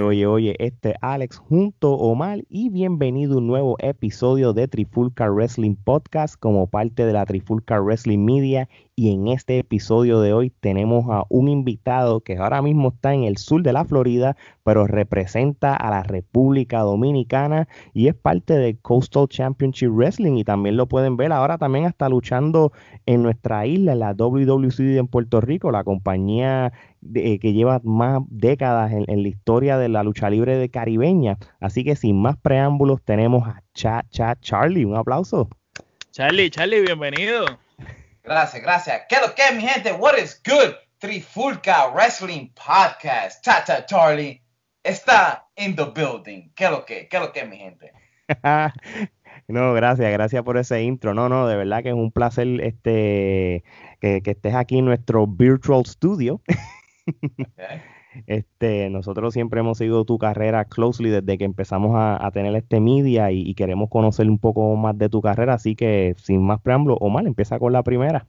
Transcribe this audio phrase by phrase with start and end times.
[0.00, 5.28] Oye, oye, este es Alex junto Omar y bienvenido a un nuevo episodio de Trifulca
[5.28, 8.68] Wrestling Podcast como parte de la Trifulca Wrestling Media.
[8.94, 13.24] Y en este episodio de hoy tenemos a un invitado que ahora mismo está en
[13.24, 18.76] el sur de la Florida, pero representa a la República Dominicana y es parte de
[18.76, 20.36] Coastal Championship Wrestling.
[20.36, 22.72] Y también lo pueden ver ahora también está luchando
[23.06, 28.92] en nuestra isla, la WWC en Puerto Rico, la compañía de, que lleva más décadas
[28.92, 31.36] en, en, la historia de la lucha libre de caribeña.
[31.60, 34.84] Así que sin más preámbulos tenemos a Cha Cha Charlie.
[34.84, 35.50] Un aplauso.
[36.12, 37.44] Charlie, Charlie, bienvenido.
[38.22, 39.02] Gracias, gracias.
[39.08, 39.92] ¿Qué lo que, mi gente?
[39.92, 40.74] What is good?
[40.98, 43.44] Trifulca Wrestling Podcast.
[43.44, 44.40] Cha Cha Charlie
[44.84, 46.52] está in the building.
[46.54, 47.08] ¿Qué lo que?
[47.08, 47.92] ¿Qué lo que, mi gente?
[49.48, 51.14] No, gracias, gracias por ese intro.
[51.14, 53.64] No, no, de verdad que es un placer este
[54.00, 56.40] que, que estés aquí en nuestro virtual studio.
[57.06, 57.80] Okay.
[58.26, 62.78] Este, nosotros siempre hemos seguido tu carrera closely desde que empezamos a, a tener este
[62.78, 66.60] media y, y, queremos conocer un poco más de tu carrera, así que sin más
[66.60, 68.26] preámbulo, Omar, empieza con la primera.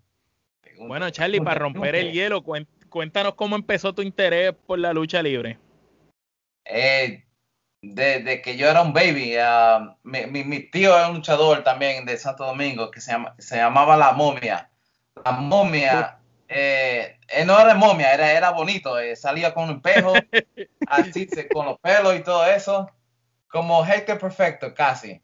[0.80, 2.44] Bueno, Charlie, para romper el hielo,
[2.90, 5.58] cuéntanos cómo empezó tu interés por la lucha libre.
[6.66, 7.24] Eh,
[7.82, 11.64] desde de que yo era un baby, uh, mi, mi, mi, tío era un luchador
[11.64, 14.70] también de Santo Domingo que se, llama, se llamaba La Momia.
[15.24, 16.20] La Momia
[16.54, 20.14] eh, eh, no era momia, era, era bonito, eh, salía con un espejo,
[20.88, 22.90] así con los pelos y todo eso,
[23.48, 25.22] como Hector Perfecto, casi.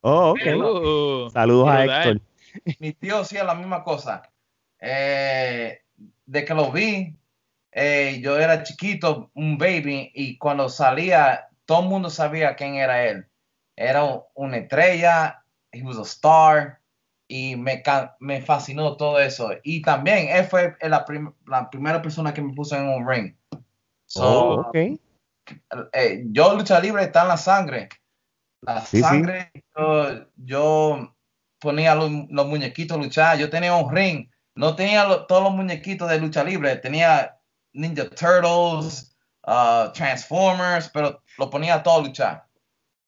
[0.00, 0.40] Oh, ok.
[0.56, 2.20] Uh, Saludos a Héctor.
[2.78, 4.22] Mi tío hacía la misma cosa.
[4.80, 5.80] Eh,
[6.26, 7.16] de que lo vi,
[7.72, 13.04] eh, yo era chiquito, un baby, y cuando salía, todo el mundo sabía quién era
[13.04, 13.26] él.
[13.76, 14.04] Era
[14.34, 15.42] una estrella,
[15.72, 16.80] he was a star,
[17.28, 17.82] y me,
[18.20, 19.50] me fascinó todo eso.
[19.62, 23.34] Y también él fue la, prim la primera persona que me puso en un ring.
[24.06, 25.00] So, oh, okay.
[25.92, 27.88] eh, yo lucha libre está en la sangre.
[28.60, 29.62] La sí, sangre, sí.
[29.76, 31.16] Yo, yo,
[31.58, 33.38] ponía los, los, muñequitos a luchar.
[33.38, 34.28] Yo tenía un ring.
[34.54, 36.76] No tenía lo, todos los muñequitos de lucha libre.
[36.76, 37.36] Tenía
[37.72, 39.16] Ninja Turtles,
[39.46, 42.46] uh, Transformers, pero lo ponía todo a luchar.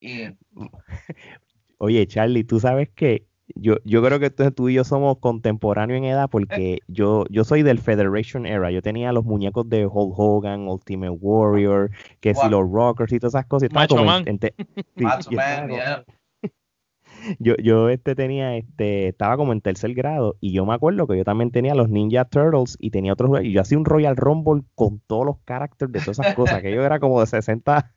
[0.00, 0.26] Y...
[1.78, 5.98] Oye, Charlie, tú sabes que yo, yo creo que tú, tú, y yo somos contemporáneos
[5.98, 8.70] en edad porque yo, yo soy del Federation Era.
[8.70, 12.42] Yo tenía los muñecos de Hulk Hogan, Ultimate Warrior, que wow.
[12.42, 13.70] si los Rockers y todas esas cosas.
[13.72, 14.24] Macho Man.
[14.26, 14.52] En, en
[14.96, 16.04] sí, Macho Man, yeah.
[17.40, 21.16] Yo, yo este tenía, este, estaba como en tercer grado y yo me acuerdo que
[21.16, 24.62] yo también tenía los Ninja Turtles y tenía otros, y yo hacía un Royal Rumble
[24.76, 27.92] con todos los characters de todas esas cosas, que yo era como de 60,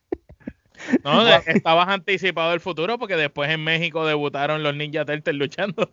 [1.04, 5.90] no, estabas anticipado del futuro porque después en México debutaron los Ninja Turtles luchando.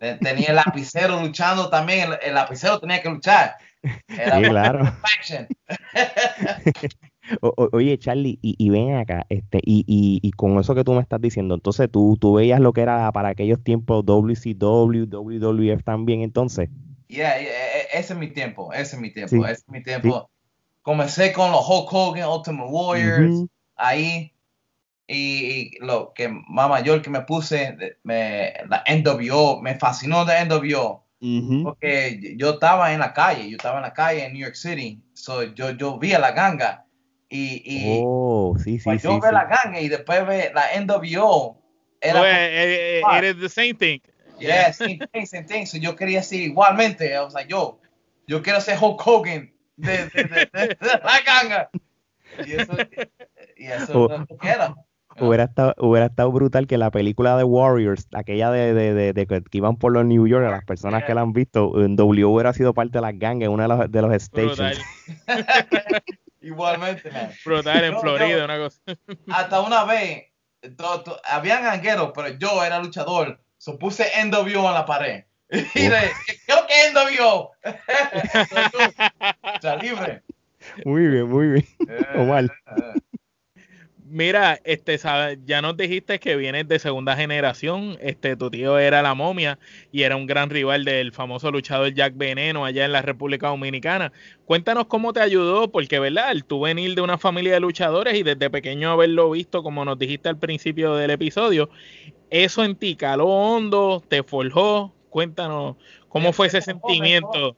[0.20, 3.56] Tenía el lapicero luchando también, el, el lapicero tenía que luchar.
[4.08, 4.84] Era sí, claro.
[7.40, 10.84] o, o, oye, Charlie, y, y, ven acá, este, y, y, y, con eso que
[10.84, 15.06] tú me estás diciendo, entonces tú, tú veías lo que era para aquellos tiempos WCW,
[15.06, 16.68] WWF también, entonces.
[17.08, 17.50] Yeah, yeah,
[17.94, 19.42] ese es mi tiempo, ese es mi tiempo, sí.
[19.42, 20.28] ese es mi tiempo.
[20.28, 20.34] Sí.
[20.82, 23.30] Comencé con los Hulk Hogan, Ultimate Warriors.
[23.30, 24.32] Uh -huh ahí
[25.06, 31.04] y, lo que más mayor que me puse, me, la NWO, me fascinó de NWO.
[31.20, 31.62] Uh -huh.
[31.64, 35.00] Porque yo estaba en la calle, yo estaba en la calle en New York City,
[35.14, 36.84] so yo, yo vi a la ganga
[37.30, 39.20] y, y oh, sí, sí, pues sí, yo sí.
[39.22, 41.60] ve la ganga y después ve la NWO.
[42.00, 44.00] Era well, it, it, it is the same thing.
[44.38, 45.66] Yeah, same thing, same thing.
[45.66, 47.80] So yo quería ser igualmente, I was like, yo,
[48.26, 51.70] yo quiero ser Hulk Hogan de, de, de, de, de la ganga.
[52.46, 52.76] Y eso,
[53.64, 54.74] y eso no queda.
[55.20, 59.26] Hubiera estado, hubiera estado brutal que la película de Warriors, aquella de, de, de, de,
[59.26, 61.06] que iban por los New York, a las personas yeah.
[61.06, 63.68] que la han visto, en W hubiera sido parte de las gangas en uno de
[63.68, 64.80] los, de los stations.
[66.40, 67.30] Igualmente, man.
[67.44, 68.80] Brutal en Florida, yo, una cosa.
[69.30, 70.24] hasta una vez,
[70.76, 75.24] to, to, habían gangueros, pero yo era luchador, so puse NWO en la pared.
[75.74, 76.10] Y de,
[76.46, 77.52] creo que NWO.
[79.56, 80.22] o sea, libre.
[80.84, 81.68] Muy bien, muy bien.
[81.88, 82.50] Eh, Omar.
[84.06, 84.98] Mira, este,
[85.46, 89.58] ya nos dijiste que vienes de segunda generación, este, tu tío era la momia
[89.92, 94.12] y era un gran rival del famoso luchador Jack Veneno allá en la República Dominicana.
[94.44, 98.50] Cuéntanos cómo te ayudó, porque verdad, tú venir de una familia de luchadores y desde
[98.50, 101.70] pequeño haberlo visto, como nos dijiste al principio del episodio,
[102.28, 104.92] eso en ti caló hondo, te forjó.
[105.08, 105.76] Cuéntanos
[106.08, 107.56] cómo fue ese sentimiento.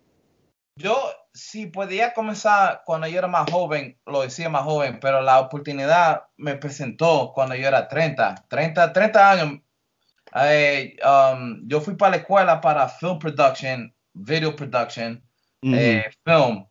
[0.77, 0.97] Yo
[1.37, 6.23] si podía comenzar cuando yo era más joven, lo decía más joven, pero la oportunidad
[6.39, 9.61] me presentó cuando yo era 30, 30, 30 años.
[10.35, 15.23] Eh, um, yo fui para la escuela para film production, video production,
[15.61, 15.79] mm -hmm.
[15.79, 16.67] eh, film.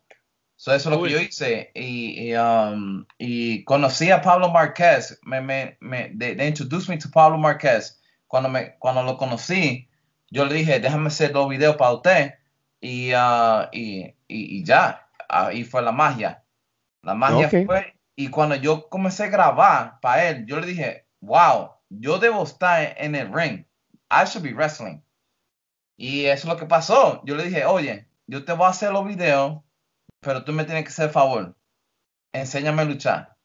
[0.58, 1.72] So eso es lo que yo hice.
[1.76, 5.20] Y, y, um, y conocí a Pablo Marquez.
[5.24, 8.02] Me, me, me, they, they introduced me to Pablo Marquez.
[8.28, 9.88] Cuando, me, cuando lo conocí,
[10.32, 12.34] yo le dije, déjame hacer los videos para usted.
[12.82, 15.08] Y, uh, y, y, y, ya.
[15.28, 16.44] Ahí fue la magia.
[17.02, 18.00] La magia fue.
[18.16, 22.96] Y cuando yo comencé a grabar para él, yo le dije, wow, yo debo estar
[22.98, 23.66] en el ring.
[24.10, 25.02] I should be wrestling.
[25.98, 27.22] Y eso es lo que pasó.
[27.26, 29.62] Yo le dije, oye, yo te voy a hacer los videos,
[30.20, 31.56] pero tú me tienes que hacer el favor.
[32.34, 33.36] Enséñame a luchar.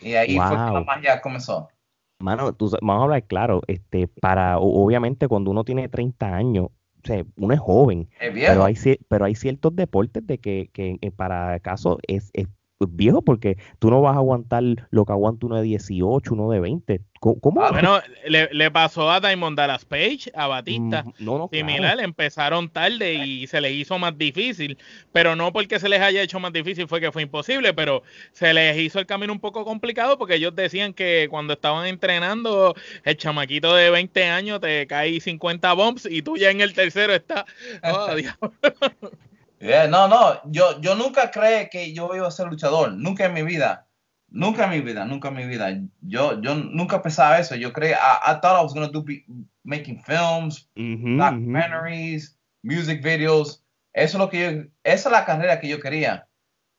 [0.00, 1.68] Y ahí fue que la magia comenzó.
[2.18, 6.68] Mano, tú vamos a hablar claro, este, para, obviamente cuando uno tiene 30 años,
[7.06, 8.74] o sea, uno es joven, Es pero hay,
[9.08, 13.90] pero hay ciertos deportes de que, que eh, para caso es, es viejo porque tú
[13.90, 17.00] no vas a aguantar lo que aguanta uno de 18, uno de 20.
[17.20, 17.40] ¿Cómo?
[17.40, 17.62] cómo?
[17.62, 21.02] Ah, Bueno, le, le pasó a Diamond Dallas Page, a Batista.
[21.02, 21.66] Mm, no, no, claro.
[21.66, 24.76] Similar, empezaron tarde y se les hizo más difícil,
[25.12, 28.02] pero no porque se les haya hecho más difícil fue que fue imposible, pero
[28.32, 32.74] se les hizo el camino un poco complicado porque ellos decían que cuando estaban entrenando,
[33.04, 37.14] el chamaquito de 20 años te cae 50 bumps y tú ya en el tercero
[37.14, 37.44] estás,
[37.82, 38.34] oh, Dios.
[39.58, 43.32] Yeah, no, no, yo, yo nunca creí que yo iba a ser luchador, nunca en
[43.32, 43.88] mi vida,
[44.28, 45.80] nunca en mi vida, nunca en mi vida.
[46.02, 47.54] Yo, yo nunca pensaba eso.
[47.54, 49.24] Yo creí, I, I thought I was gonna do be,
[49.64, 51.16] making films, Ujú, ujú.
[51.16, 53.64] documentaries, music videos.
[53.94, 54.48] Eso es lo que yo,
[54.84, 56.28] esa es la carrera que yo quería.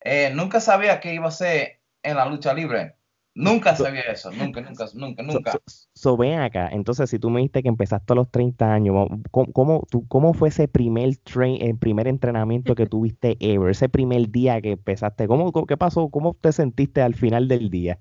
[0.01, 2.95] Eh, nunca sabía que iba a ser en la lucha libre.
[3.39, 5.51] Nunca sabía eso, nunca, nunca, nunca, nunca.
[5.51, 5.61] so-
[5.93, 8.95] so, ven acá, entonces si tú me dijiste que empezaste a los 30 años,
[9.29, 13.69] ¿cómo, cómo, tú- cómo fue ese primer, train, el primer entrenamiento que tuviste ever?
[13.69, 16.09] Ese primer día que empezaste, ¿cómo, qué pasó?
[16.09, 17.99] ¿Cómo te sentiste al final del día?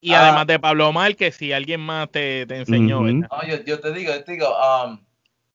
[0.00, 0.22] Y Ah.
[0.22, 3.02] además de Pablo Márquez, si alguien más te, te enseñó.
[3.02, 3.28] ¿verdad?
[3.30, 4.98] No, yo, yo te digo, yo te digo, um,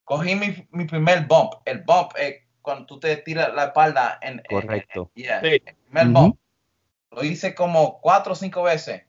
[0.03, 1.53] cogí mi, mi primer bump.
[1.65, 5.09] El bump es cuando tú te tiras la espalda en, en- Correcto.
[5.15, 5.47] Yeah, Sí.
[5.47, 6.37] el primer bump.
[7.09, 9.01] Lo hice como cuatro o cinco veces.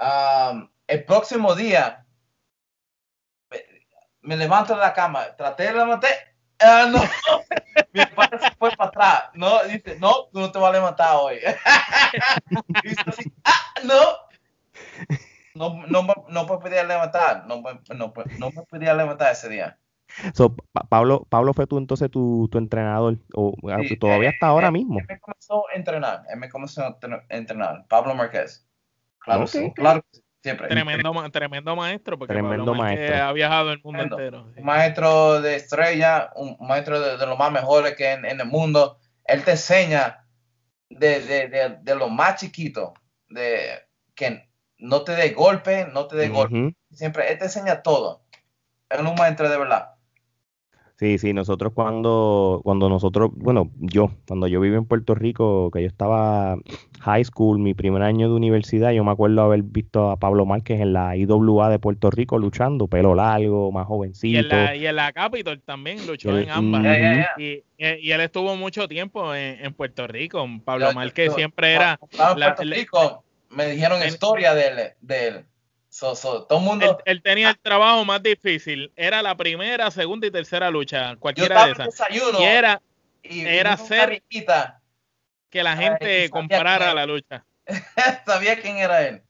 [0.00, 2.04] Um, el próximo día
[3.50, 3.58] me,
[4.22, 6.10] me levanto de la cama, traté de levantar.
[6.60, 7.00] ah, no,
[7.92, 9.24] mi padre se fue para atrás.
[9.34, 11.38] No, dice, no, tú no te vas a levantar hoy.
[12.82, 13.94] Dice así, ah, no.
[15.54, 17.62] No, no, no me podía levantar, no,
[17.94, 19.78] no, no me podía levantar ese día.
[20.34, 24.70] So, Pa- Pablo, Pablo fue tú entonces tu, tu entrenador, o Sí, todavía hasta ahora
[24.70, 24.98] mismo.
[24.98, 28.66] Él me comenzó a entrenar, él me comenzó a tre- entrenar, Pablo Márquez.
[29.24, 29.74] Claro, Ok, sí, ok.
[29.74, 30.68] claro, que sí, siempre.
[30.68, 33.24] Tremendo, ma- tremendo maestro, porque Tremendo Pablo Márquez maestro.
[33.26, 34.18] ha viajado el mundo Tremendo.
[34.18, 34.52] entero.
[34.54, 34.60] sí.
[34.60, 38.46] Un maestro de estrella, un maestro de, de los más mejores que en, en el
[38.46, 38.98] mundo.
[39.24, 40.26] Él te enseña
[40.90, 42.92] de, de, de, de lo más chiquito,
[43.28, 43.80] de
[44.14, 44.48] que
[44.78, 46.54] no te dé golpe, no te dé golpe.
[46.58, 46.72] Ujú.
[46.90, 48.22] Siempre, él te enseña todo.
[48.90, 49.93] Es un maestro de verdad.
[50.96, 55.80] Sí, sí, nosotros cuando, cuando nosotros, bueno, yo, cuando yo viví en Puerto Rico, que
[55.82, 56.56] yo estaba
[57.00, 60.80] high school, mi primer año de universidad, yo me acuerdo haber visto a Pablo Márquez
[60.80, 64.54] en la IWA de Puerto Rico luchando, pelo largo, más Y en jovencito.
[64.56, 66.82] la, y en la Capitol también luchó El- en ambas.
[66.84, 67.28] Ya.
[67.38, 70.46] Y, y él estuvo mucho tiempo en, en Puerto Rico.
[70.64, 71.98] Pablo Yo- Márquez yo- siempre era.
[72.16, 74.76] la- Puerto la- Rico, me dijeron en- historia de él.
[75.00, 75.44] De él.
[75.94, 76.98] So, so, todo el mundo.
[77.06, 78.92] Él, él tenía el trabajo más difícil.
[78.96, 81.86] Era la primera, segunda y tercera lucha, cualquiera de esas.
[81.86, 82.40] desayuno.
[82.40, 82.82] Y era
[83.22, 84.20] y era ser-
[85.48, 87.44] que la gente comprara la lucha.
[88.26, 89.22] sabía quién era él.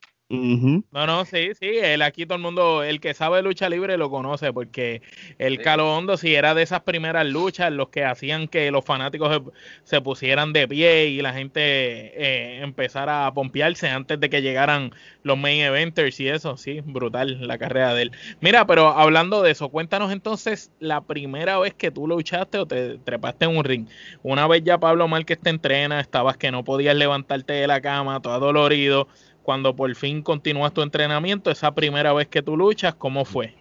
[0.90, 4.10] No, no, sí, sí, él aquí todo el mundo, el que sabe lucha libre lo
[4.10, 5.02] conoce, porque
[5.38, 5.62] el Sí.
[5.64, 9.96] Calo Hondo sí era de esas primeras luchas, los que hacían que los fanáticos se,
[9.96, 14.92] se pusieran de pie y la gente eh, empezara a pompearse antes de que llegaran
[15.22, 18.12] los main eventers y eso, sí, brutal la carrera de él.
[18.40, 22.98] Mira, pero hablando de eso, cuéntanos entonces la primera vez que tú luchaste o te
[22.98, 23.88] trepaste en un ring.
[24.22, 28.20] Una vez ya Pablo Márquez te entrena, estabas que no podías levantarte de la cama,
[28.20, 29.08] todo dolorido
[29.44, 33.54] cuando por fin continúas tu entrenamiento, esa primera vez que tú luchas, ¿cómo fue?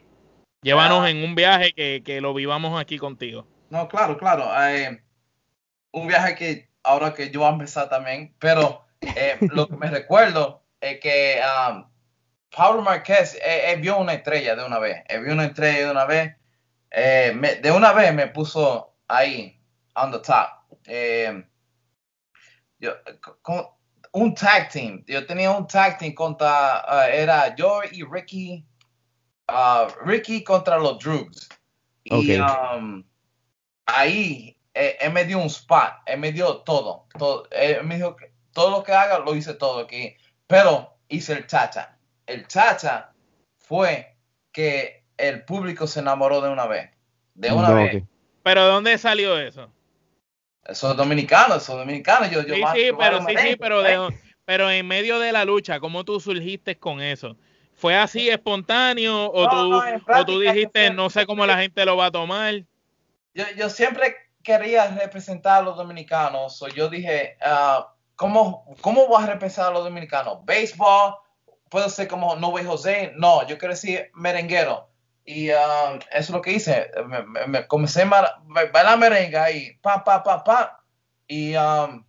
[0.63, 1.09] Llévanos Ah.
[1.11, 3.45] en un viaje que, que lo vivamos aquí contigo.
[3.69, 4.45] No, claro, claro.
[4.65, 5.03] eh,
[5.91, 9.87] un viaje que ahora que yo voy a empezar también, pero eh, lo que me
[9.91, 11.85] recuerdo es que um,
[12.55, 15.03] Pablo Márquez eh, vio una estrella de una vez.
[15.21, 16.35] Vio una estrella de una vez.
[17.35, 19.59] me- de una vez me puso ahí,
[19.95, 20.47] on the top.
[22.79, 22.91] Yo,
[23.41, 23.65] con-
[24.13, 25.03] un tag team.
[25.07, 28.65] Yo tenía un tag team contra, ah, era yo y Ricky,
[29.47, 31.49] ah, Ricky contra los Drugs.
[32.05, 33.03] Y um,
[33.85, 37.47] ahí eh, él me dio un spot, él me dio todo, todo.
[37.51, 40.15] Él me dijo que todo lo que haga lo hice todo aquí,
[40.47, 41.97] pero hice el chacha.
[42.25, 43.11] El chacha
[43.57, 44.15] fue
[44.51, 46.91] que el público se enamoró de una vez,
[47.33, 48.03] de una No, vez.
[48.43, 49.71] Pero ¿dónde salió eso?
[50.65, 52.29] Esos dominicanos, esos dominicanos.
[52.31, 54.13] Yo, yo sí, más- sí, yo pero sí, sí, pero, de-
[54.45, 57.35] pero en medio de la lucha, ¿cómo tú surgiste con eso?
[57.75, 59.69] ¿Fue así espontáneo o No, tú,
[60.07, 62.63] no, o tú dijiste no sé cómo la gente lo va a tomar?
[63.33, 66.57] yo, yo siempre quería representar a los dominicanos.
[66.57, 70.45] So yo dije, ah, ¿cómo, ¿cómo voy a representar a los dominicanos?
[70.45, 71.15] ¿Béisbol?
[71.69, 73.11] ¿Puedo ser como No Way José?
[73.15, 74.89] No, yo quiero decir merenguero.
[75.25, 76.91] Y ah, eso es lo que hice.
[77.07, 80.83] Me, me- me comencé a bailar merengue y pa, pa, pa, pa.
[81.27, 82.01] Y, ah,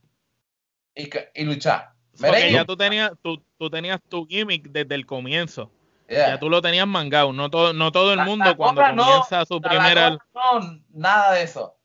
[0.94, 1.92] y, luchar.
[2.12, 2.52] Porque Merengue.
[2.52, 5.70] ya tú tenías, tú, tú tenías tu gimmick desde el comienzo.
[6.08, 6.28] Yeah.
[6.28, 7.32] Ya tú lo tenías mangado.
[7.32, 10.10] No todo, no todo el mundo la cuando no, comienza su primera.
[10.34, 11.76] No, nada de eso.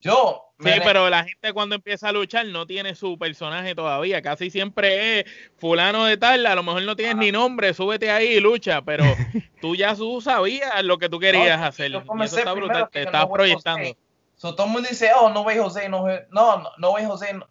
[0.00, 0.46] Yo.
[0.58, 4.20] Sí, pero la gente cuando empieza a luchar no tiene su personaje todavía.
[4.20, 5.26] Casi siempre es
[5.56, 9.04] fulano de tal, a lo mejor no tienes ni nombre, súbete ahí y lucha, pero
[9.62, 11.90] tú ya tú sabías lo que tú querías No, hacer.
[11.92, 13.96] yo Y comencé eso está brutal, te no voy proyectando.
[14.36, 17.32] So, todo el mundo dice, oh, no way José, no, no, no, no way José.
[17.34, 17.46] no-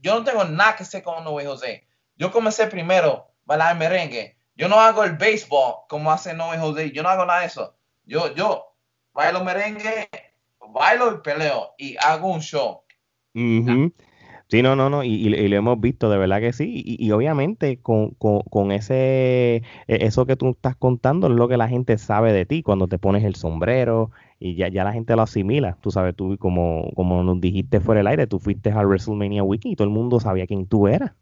[0.00, 1.86] Yo no tengo nada que hacer con no way José.
[2.16, 4.36] Yo comencé primero bailar merengue.
[4.56, 6.90] Yo no hago el béisbol como hace no way José.
[6.90, 7.74] Yo no hago nada de eso.
[8.04, 8.74] Yo, yo
[9.12, 10.08] bailo merengue,
[10.70, 12.82] bailo y peleo y hago un show.
[14.48, 17.02] Sí, no, no, no, y, y- y lo hemos visto, de verdad que sí, y,
[17.06, 21.56] y obviamente con, con- con ese, e- eso que tú estás contando es lo que
[21.56, 25.16] la gente sabe de ti, cuando te pones el sombrero y ya, ya la gente
[25.16, 28.86] lo asimila, tú sabes, tú como, como nos dijiste fuera del aire, tú fuiste al
[28.86, 31.12] WrestleMania Wiki y todo el mundo sabía quién tú eras.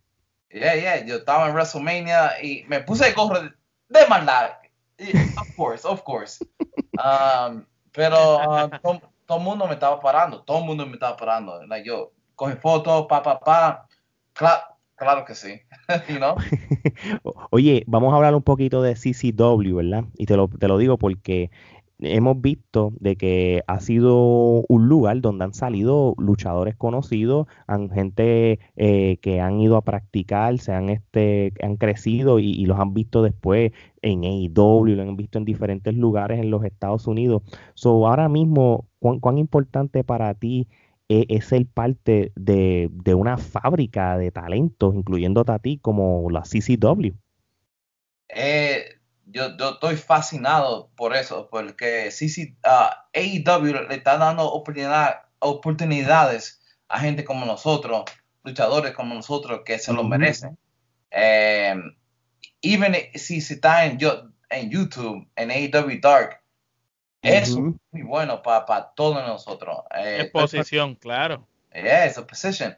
[0.52, 1.06] Yeah, yeah.
[1.06, 4.50] Yo estaba en WrestleMania y me puse el gorro de, maldad.
[4.98, 6.44] Of course, of course.
[6.98, 10.42] Um, pero uh, to- todo el mundo me estaba parando.
[10.42, 11.64] Todo el mundo me estaba parando.
[11.64, 13.86] Like, yo, coge fotos, pa, pa, pa.
[14.34, 15.60] Cla- claro que sí.
[16.08, 16.18] you
[17.52, 20.04] Oye, vamos a hablar un poquito de CCW, ¿verdad?
[20.18, 21.52] Y te lo, te lo digo porque
[22.00, 28.58] hemos visto de que ha sido un lugar donde han salido luchadores conocidos, han, gente
[28.74, 32.94] eh, que han ido a practicar, se han, este, han crecido y, y los han
[32.94, 33.70] visto después
[34.02, 37.42] en AEW, lo han visto en diferentes lugares en los Estados Unidos.
[37.74, 40.68] So, ahora mismo, ¿cuán, cuán importante para ti
[41.08, 46.42] e- es ser parte de, de una fábrica de talentos, incluyéndote a ti como la
[46.44, 47.14] CCW?
[48.28, 48.84] Eh,
[49.26, 55.22] yo, yo estoy fascinado por eso, porque sí, sí, ah, AEW le está dando oportunidad-
[55.40, 58.04] oportunidades a gente como nosotros,
[58.44, 60.58] luchadores como nosotros, que se lo merecen.
[61.10, 61.74] Eh,
[62.62, 66.39] even si se está en, yo- en YouTube, en AEW Dark,
[67.22, 69.78] es muy bueno para todos nosotros.
[69.96, 71.46] Eh, Exposición, claro.
[71.72, 72.76] Yeah, it's a position.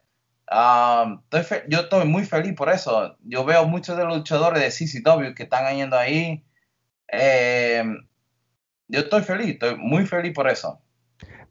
[0.50, 3.16] Um, estoy fe- yo estoy muy feliz por eso.
[3.22, 6.44] Yo veo muchos de los luchadores de CCW que están yendo ahí.
[7.08, 7.84] Eh,
[8.88, 10.80] yo estoy feliz, estoy muy feliz por eso.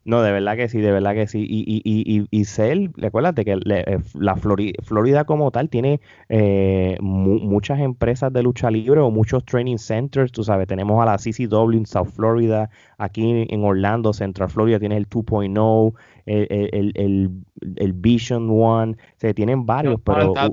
[0.04, 1.46] No, de verdad que sí, de verdad que sí.
[1.48, 5.68] Y, y, y, y, y Cel, recuérdate que le- eh, la Flori- Florida como tal
[5.68, 11.00] tiene eh, mu- muchas empresas de lucha libre o muchos training centers, tú sabes, tenemos
[11.00, 12.68] a la CCW en South Florida,
[12.98, 15.94] aquí en Orlando, Central Florida, tienes el 2.0,
[16.26, 17.30] el, el, el, el,
[17.76, 20.48] el Vision One, o sea, tienen varios, pero Está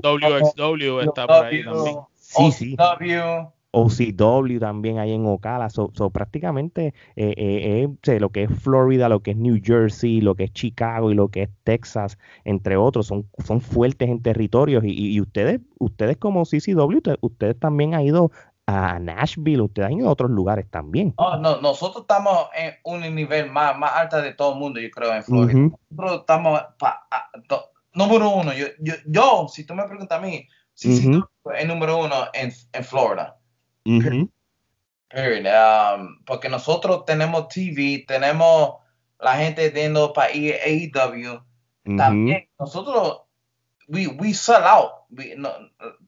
[0.54, 1.96] WXW, está por ahí también.
[2.14, 2.76] Sí, sí.
[3.72, 9.08] OCW también hay en Ocala, so, so prácticamente eh, eh, eh, lo que es Florida,
[9.08, 12.76] lo que es New Jersey, lo que es Chicago y lo que es Texas, entre
[12.76, 17.58] otros, son, son fuertes en territorios y, y- y ustedes, ustedes como CCW, usted- ustedes
[17.58, 18.30] también han ido
[18.66, 21.14] a Nashville, ustedes han ido a otros lugares también.
[21.16, 24.90] Oh, no, nosotros estamos en un nivel más, más alto de todo el mundo, yo
[24.90, 25.58] creo, en Florida.
[25.58, 30.18] Ujú, Nosotros estamos, pa- a- to- número uno, yo, yo, yo, si tú me preguntas
[30.18, 31.24] a mí, CCW
[31.56, 33.36] es número uno en, en Florida.
[35.08, 35.46] Period.
[35.46, 38.76] Um, porque nosotros tenemos TV, tenemos
[39.18, 41.42] la gente yendo para AEW.
[41.84, 43.22] ujú, También nosotros,
[43.88, 44.92] we, we sell out.
[45.10, 45.50] We- no,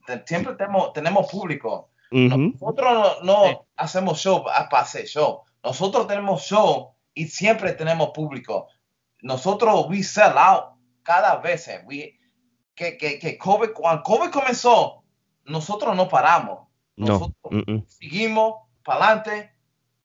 [0.07, 1.89] te- siempre tenemos, tenemos público.
[2.11, 3.57] Nosotros no, no Sí.
[3.75, 5.41] hacemos show pa- para hacer show.
[5.63, 8.67] Nosotros tenemos show y siempre tenemos público.
[9.21, 11.67] Nosotros, we sell out cada vez.
[11.85, 12.19] We,
[12.75, 15.03] que, que, que COVID, cuando COVID comenzó,
[15.45, 16.67] nosotros no paramos.
[16.95, 17.85] No, mm, mm.
[17.87, 19.51] seguimos para adelante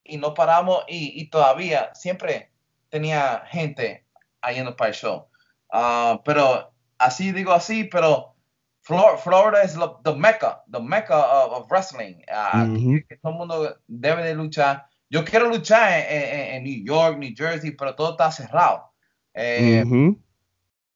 [0.05, 2.51] y no paramos y, y todavía siempre
[2.89, 4.07] tenía gente
[4.55, 5.27] yendo para el show.
[5.71, 8.35] Ah, pero así digo así, pero
[8.81, 12.23] Flor- Florida es lo- the mecca, the mecca of, of wrestling.
[12.33, 13.07] Ah, aquí Ujú.
[13.07, 14.87] que todo el mundo debe de luchar.
[15.11, 18.91] Yo quiero luchar en, en- en New York, New Jersey, pero todo está cerrado.
[19.35, 20.19] Eh, Ujú.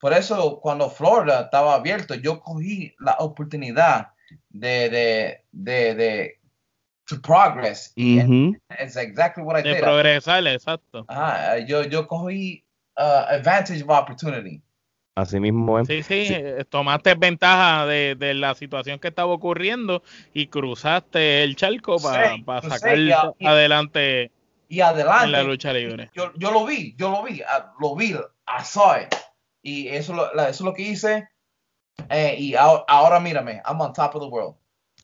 [0.00, 4.11] por eso, cuando Florida estaba abierto, yo cogí la oportunidad
[4.50, 6.38] de, de, de, de
[7.06, 7.92] to progress.
[7.96, 8.56] Y Ujú.
[8.82, 9.80] it's exactly what I De did.
[9.80, 11.04] progresar, exacto.
[11.08, 12.64] Ajá, yo, yo cogí
[12.96, 14.62] uh, advantage of opportunity.
[15.14, 15.88] Así mismo es.
[15.88, 21.54] Sí, sí, eh, tomaste ventaja de, de, la situación que estaba ocurriendo y cruzaste el
[21.54, 24.30] charco para Sí, pa sacar y a- y- adelante
[24.68, 25.26] Y adelante.
[25.26, 26.10] en la lucha libre.
[26.14, 29.14] yo, yo lo vi, yo lo vi, ah, lo vi, I saw it.
[29.60, 31.28] Y eso, eso es lo que hice.
[32.10, 34.54] Eh, y ahora, ahora mírame, I'm on top of the world.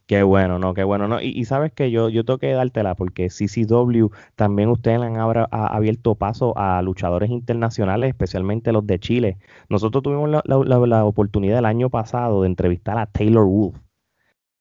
[0.06, 1.20] Qué bueno, no, qué bueno, no.
[1.20, 5.48] Y, y sabes que yo, yo tengo que dártela porque CCW también ustedes han abra-
[5.50, 9.36] ha- abierto paso a luchadores internacionales, especialmente los de Chile.
[9.68, 13.76] Nosotros tuvimos la, la- la- la oportunidad el año pasado de entrevistar a Taylor Wolf.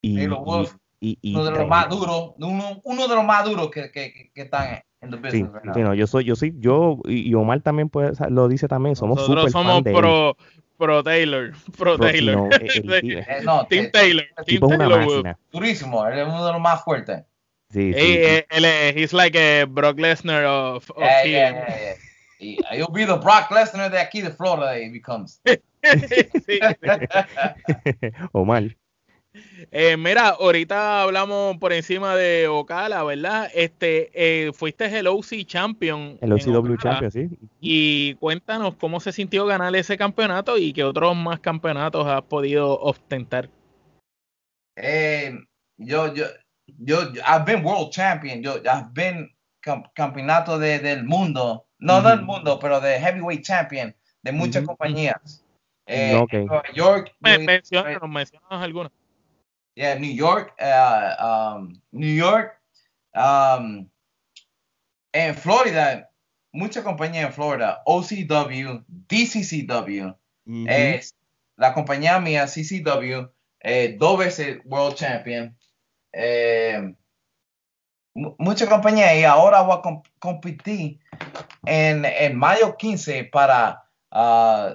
[0.01, 3.23] Y, Taylor Wolf, y- y- y- Uno de los más duros, uno, uno de los
[3.23, 5.73] más duros que, que, que- que están en the Sí, business right now.
[5.75, 9.15] sí, no, yo soy, yo soy, yo y Omar también puede, lo dice también, somos
[9.15, 9.95] Nosotros súper somos fan de él.
[10.77, 12.35] Pro, Taylor, pro, Pro- Taylor.
[12.35, 15.23] no, el- el- Eh, no, Team eh, Taylor, el es una Taylor Wolf.
[15.25, 15.37] máquina.
[15.51, 17.23] durísimo, él es uno de los más fuertes.
[17.71, 18.15] Sí, sí, sí.
[18.17, 21.65] eh, él es, he's like a Brock Lesnar of, of Yeah, yeah, here.
[21.67, 21.95] yeah, yeah.
[22.39, 25.41] Y he'll be the Brock Lesnar de aquí de Florida he becomes.
[25.83, 26.59] Sí.
[28.33, 28.75] Omar.
[29.71, 33.49] Eh, mira, ahorita hablamos por encima de Ocala, ¿verdad?
[33.53, 36.17] Este, eh, fuiste el OC Champion.
[36.21, 36.77] El OCW Ocala.
[36.99, 37.37] Champion, sí.
[37.59, 42.79] Y cuéntanos cómo se sintió ganar ese campeonato y qué otros más campeonatos has podido
[42.79, 43.49] ostentar.
[44.75, 45.37] Eh,
[45.77, 46.25] yo, yo,
[46.77, 48.41] yo, I've been world champion.
[48.41, 49.29] Yo, I've been
[49.61, 51.65] cam- campeonato de, del mundo.
[51.79, 55.43] No, no del mundo, pero de heavyweight champion de muchas compañías.
[55.85, 56.33] Eh, Ok.
[56.33, 58.91] en Nueva York, Me, New- mencionas, mencionas algunas.
[59.77, 62.59] Yeah, New York, uh, um, New York,
[63.13, 63.87] um,
[65.13, 66.09] en Florida,
[66.51, 70.15] muchas compañías en Florida, OCW, DCCW,
[70.67, 71.01] eh,
[71.57, 73.29] la compañía mía, CCW,
[73.61, 75.55] eh, dos veces World Champion,
[76.13, 76.95] eh,
[78.15, 80.99] mu- muchas compañías y ahora voy a com- competir
[81.65, 84.73] en, en mayo 15 para uh,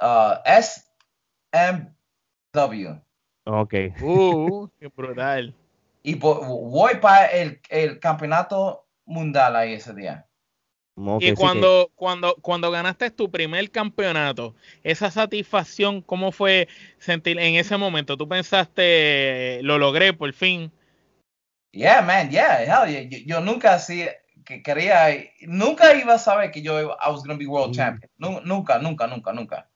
[0.00, 0.34] uh,
[2.52, 3.00] SMW.
[3.44, 3.74] Ok.
[4.00, 5.54] Uh, qué brutal.
[6.02, 10.26] Y vo- voy para el, el campeonato mundial ahí ese día.
[10.96, 17.38] Sí y que- cuando, cuando, cuando ganaste tu primer campeonato, esa satisfacción, ¿cómo fue sentir
[17.38, 18.16] en ese momento?
[18.16, 20.70] ¿Tú pensaste, lo logré por fin?
[21.72, 23.02] Yeah, man, yeah, hell yeah.
[23.08, 24.06] Yo, yo nunca así
[24.44, 25.08] que quería,
[25.46, 27.76] nunca iba a saber que yo iba- I was going to be world Mm.
[27.76, 28.10] champion.
[28.18, 29.70] Nu- nunca, nunca, nunca, nunca.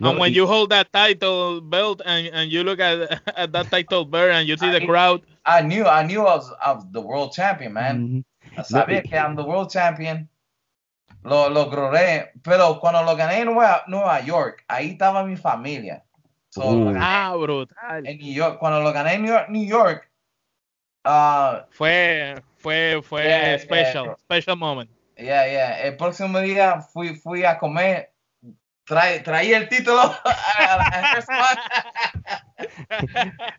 [0.00, 3.52] No, and when y- you hold that title belt and, and you look at, at
[3.52, 6.52] that title belt and you see the I- crowd, I knew, I knew I was,
[6.62, 8.24] I was the world champion, man.
[8.56, 8.64] Ujú.
[8.64, 10.28] Sabía que I'm the world champion.
[11.24, 16.02] Lo logré, pero cuando lo gané en Nueva, Nueva York, ahí estaba mi familia.
[16.50, 16.84] So, Uh.
[16.84, 18.06] lo gané ah, brutal.
[18.06, 20.10] en New York, cuando lo gané en New York, New York
[21.04, 24.14] ah, Fue, fue, fue Yeah, yeah, special, yeah.
[24.18, 24.90] special moment.
[25.16, 25.80] Yeah, yeah.
[25.82, 28.10] El próximo día fui, fui a comer.
[28.88, 32.58] Trae, traía el título a la- a First One.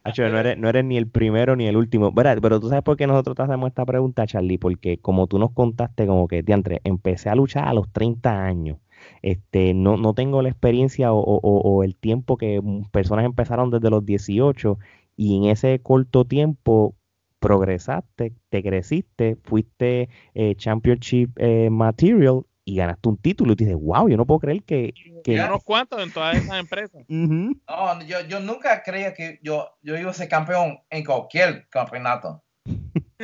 [0.03, 2.11] Acho, no, eres, no eres ni el primero ni el último.
[2.11, 5.39] Verá, Pero tú sabes por qué nosotros te hacemos esta pregunta, Charlie, porque como tú
[5.39, 8.77] nos contaste, como que, diantre, empecé a luchar a los 30 años.
[9.21, 12.61] Este, no, no tengo la experiencia o, o- el tiempo que
[12.91, 14.77] personas empezaron desde los 18
[15.15, 16.95] y en ese corto tiempo
[17.39, 23.79] progresaste, te creciste, fuiste eh, Championship eh, Material y ganaste un título y te dices,
[23.81, 24.93] wow, yo no puedo creer que...
[25.23, 25.33] que...
[25.33, 25.47] Yeah.
[25.47, 27.01] Unos cuantos en todas esas empresas.
[27.09, 27.59] Ujú.
[27.67, 32.43] No, yo, yo nunca creía que yo, yo iba a ser campeón en cualquier campeonato.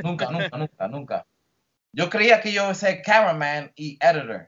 [0.02, 1.28] Nunca, nunca, nunca, nunca.
[1.94, 4.48] Yo creía que yo iba a ser cameraman y editor.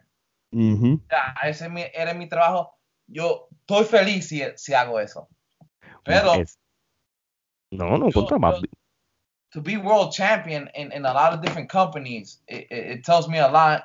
[0.52, 1.02] Ujú.
[1.12, 2.78] Ya, ese es mi- era mi trabajo.
[3.08, 5.30] Yo estoy feliz si, si hago eso.
[6.04, 6.58] Pero Es-
[7.72, 8.56] No, no, Yo- contra más.
[8.62, 8.68] yo-
[9.52, 13.28] to be world champion in, in a lot of different companies, it, it, it tells
[13.30, 13.84] me a lot.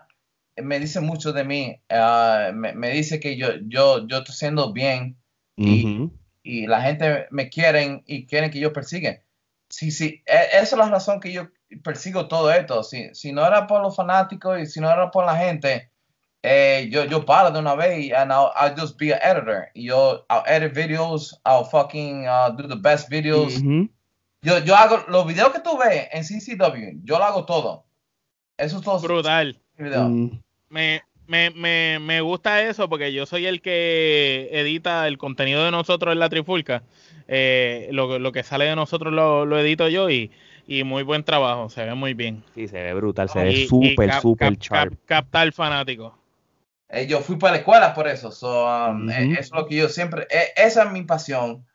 [0.56, 1.80] Me dice mucho de mí.
[1.90, 5.16] uh, me, me dice que yo, yo, yo estoy haciendo bien
[5.56, 5.82] y-
[6.42, 9.20] y la gente me quieren y quieren que yo persiga.
[9.70, 11.48] Sí, sí, e- esa es la razón que yo
[11.82, 12.82] persigo todo esto.
[12.82, 15.90] Si, si no era por los fanáticos y si no era por la gente,
[16.42, 19.68] eh, yo, yo paro de una vez y and I'll, I'll just be an editor.
[19.74, 23.54] Y yo, I'll edit videos, I'll fucking uh, do the best videos.
[24.42, 27.84] Yo, yo hago los videos que tú ves en CCW, yo lo hago todo.
[28.58, 28.98] Eso es todo.
[28.98, 29.61] Brutal.
[29.78, 30.28] Mm,
[30.68, 35.70] Me, me, me, me gusta eso porque yo soy el que edita el contenido de
[35.70, 36.82] nosotros en la Trifulca.
[37.28, 40.30] Eh, lo, lo que sale de nosotros lo, lo edito yo y,
[40.66, 42.44] y muy buen trabajo, se ve muy bien.
[42.54, 46.12] Sí, se ve brutal, se Y- ve súper, súper cap- captar fanáticos.
[46.88, 48.30] Eh, yo fui para la escuela por eso.
[48.30, 50.26] So, um, eh, eso es lo que yo siempre.
[50.30, 51.66] eh, esa es mi pasión.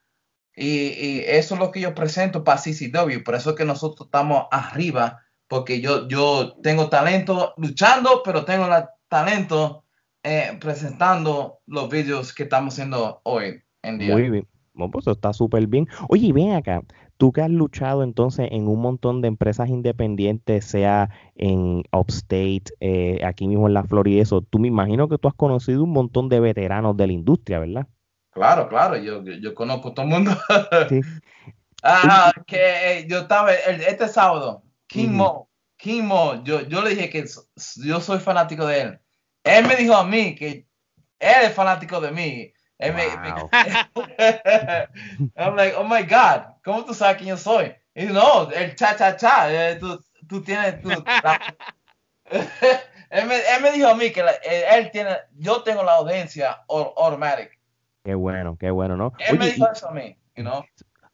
[0.55, 3.23] Y, y eso es lo que yo presento para CCW.
[3.23, 5.23] Por eso es que nosotros estamos arriba.
[5.47, 9.83] Porque yo, yo tengo talento luchando, pero tengo la, talento
[10.23, 14.13] eh, presentando los vídeos que estamos haciendo hoy en día.
[14.13, 14.47] Muy bien.
[14.73, 15.87] Bueno, pues está súper bien.
[16.07, 16.83] Oye, ven acá,
[17.17, 23.21] tú que has luchado entonces en un montón de empresas independientes, sea en Upstate, eh,
[23.25, 25.91] aquí mismo en la Florida, y eso, tú me imagino que tú has conocido un
[25.91, 27.87] montón de veteranos de la industria, ¿verdad?
[28.31, 30.31] Claro, claro, yo, yo conozco a todo el mundo.
[30.89, 31.01] Sí.
[31.83, 35.09] Ah, que eh, yo estaba el- este sábado, King.
[35.15, 37.25] Mo, King Mo, yo, yo le dije que
[37.77, 38.99] yo soy fanático de él.
[39.43, 40.67] Él me dijo a mí que
[41.19, 42.53] él es fanático de mí.
[42.79, 43.49] Él me- me- Wow.
[45.35, 47.75] I'm like, oh my God, ¿cómo tú sabes quién yo soy?
[47.95, 50.89] Y dice, no, el cha cha cha, eh, tú, tú tienes tu.
[52.29, 55.93] él, me, él me dijo a mí que la- él, él tiene, yo tengo la
[55.95, 57.57] audiencia au- automatic.
[58.03, 59.13] Qué bueno, qué bueno, ¿no?
[59.19, 60.63] Él me Oye, dijo y- eso a mí, you know.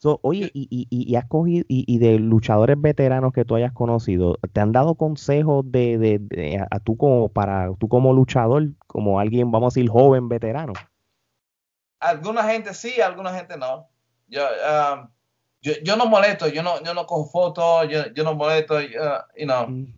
[0.03, 3.55] So, oye, y, y, y, y has cogido, y, y de luchadores veteranos que tú
[3.55, 7.87] hayas conocido, ¿te han dado consejos de, de, de- a, a tú como para tú
[7.87, 10.73] como luchador, como alguien, vamos a decir, joven veterano?
[12.01, 13.87] alguna gente sí, alguna gente no.
[14.27, 15.07] Yo, um,
[15.61, 19.23] yo, yo no molesto, yo no, yo no cojo fotos, yo, yo no molesto, uh,
[19.39, 19.67] you know.
[19.69, 19.95] Mm.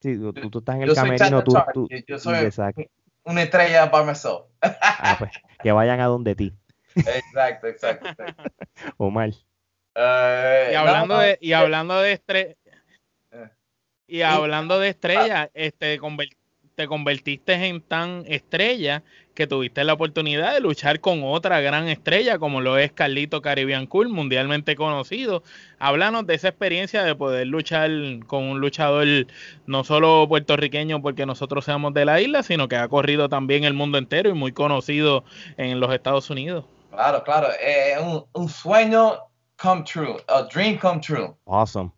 [0.00, 2.82] Sí, tú, tú- estás en el Yo camerino, tú, tú- yo soy- exacto.
[3.22, 4.46] Una estrella by myself.
[4.60, 5.30] Ah, pues,
[5.62, 6.52] que vayan a donde ti,
[6.96, 8.08] exacto, exacto.
[8.08, 8.42] exacto.
[8.96, 9.30] Omar.
[9.94, 12.56] Eh, Y hablando no, de, y hablando de estre-
[13.32, 13.48] Eh.
[14.06, 15.98] y hablando de estrella, este
[16.76, 19.02] te convertiste en tan estrella
[19.34, 23.86] que tuviste la oportunidad de luchar con otra gran estrella como lo es Carlito Caribbean
[23.86, 25.42] Cool, mundialmente conocido.
[25.78, 27.90] Háblanos de esa experiencia de poder luchar
[28.26, 29.06] con un luchador
[29.66, 33.74] no solo puertorriqueño porque nosotros seamos de la isla, sino que ha corrido también el
[33.74, 35.24] mundo entero y muy conocido
[35.58, 36.64] en los Estados Unidos.
[36.90, 37.48] Claro, claro.
[37.60, 39.18] eh, un, un sueño
[39.56, 41.34] come true, a dream come true.
[41.46, 41.92] Awesome.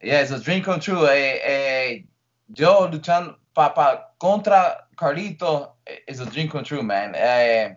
[0.00, 1.06] Yeah, it's a dream come true.
[1.06, 2.04] Eh, eh,
[2.48, 7.14] yo luchando pa, pa- contra Carlito eh, is a dream come true, man.
[7.16, 7.76] Eh,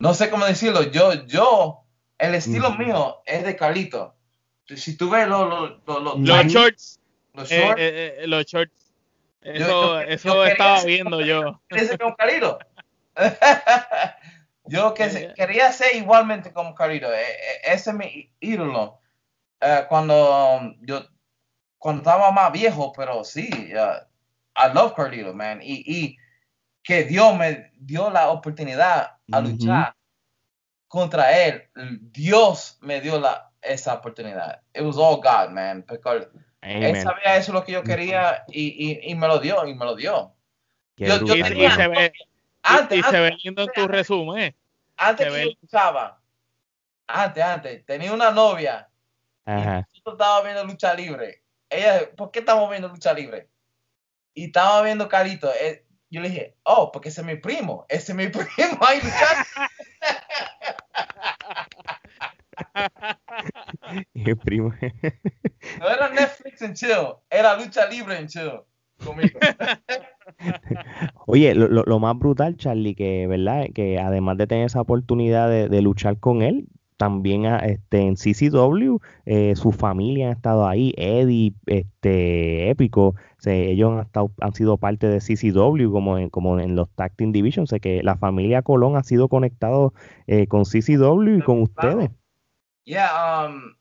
[0.00, 0.82] no sé cómo decirlo.
[0.92, 1.84] Yo, yo,
[2.18, 2.78] el estilo Ujú.
[2.82, 4.14] mío es de Carlito.
[4.76, 7.00] Si tú ves los los los- los- Los shorts,
[7.32, 8.92] los eh, shorts, eh, eh, los shorts.
[9.40, 11.60] Eso, yo- yo eso quería estaba viendo yo.
[11.70, 12.58] ese como Carlito.
[14.68, 17.12] yo que se- quería ser igualmente como Carlito.
[17.12, 19.00] Eh, eh, ese es mi ídolo.
[19.60, 21.04] Eh, cuando yo
[21.78, 24.04] cuando estaba más viejo, pero sí, uh,
[24.56, 25.60] I love Carlito, man.
[25.62, 26.16] Y, y
[26.82, 29.94] que Dios me dio la oportunidad a luchar
[30.88, 31.68] contra él.
[32.00, 34.60] Dios me dio la, esa oportunidad.
[34.74, 35.84] It was all God, man.
[35.86, 36.28] Porque
[36.62, 37.02] él Amen.
[37.02, 39.94] sabía eso lo que yo quería y, y, y me lo dio, y me lo
[39.94, 40.34] dio.
[40.96, 41.38] Qué yo- yo brutal.
[41.38, 42.12] y tenía- se ve,
[42.62, 44.54] Antes, y se antes, ve lindo en tu resumen.
[44.96, 46.20] antes se que yo luchaba,
[47.06, 48.88] antes, antes, tenía una novia
[49.44, 49.86] Ajá.
[49.92, 51.42] y nosotros estábamos viendo lucha libre.
[51.70, 53.48] Ella, ¿por qué estamos viendo lucha libre?
[54.34, 55.50] Y estaba viendo Carito.
[55.60, 59.00] eh, yo le dije, oh, porque ese es mi primo, ese es mi primo ahí
[59.00, 59.44] luchando.
[64.12, 64.74] Y el primo.
[65.78, 68.60] No era Netflix en chill, era lucha libre en chill
[69.04, 69.38] conmigo.
[71.26, 73.66] Oye, lo, más brutal, Charlie, que, ¿verdad?
[73.74, 78.98] Que además de tener esa oportunidad de, de luchar con él, también este, en CCW,
[79.24, 84.78] eh, su familia ha estado ahí, Eddie, este, Épico, se- ellos han, estado, han sido
[84.78, 88.62] parte de CCW como en, como en los Tag Team Division, sé que la familia
[88.62, 89.94] Colón ha sido conectado
[90.26, 92.10] eh, con CCW y con ustedes.
[92.84, 93.74] Yeah, um,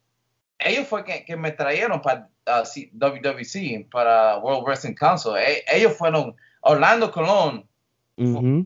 [0.60, 2.64] ellos fue que, que me trajeron para uh,
[2.98, 5.36] WWC, para World Wrestling Council.
[5.38, 7.68] E- ellos fueron, Orlando Colón,